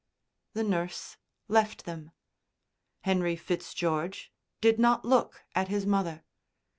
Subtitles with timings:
[0.53, 1.15] The nurse
[1.47, 2.09] left them.
[3.01, 6.23] Henry Fitzgeorge did not look at his mother.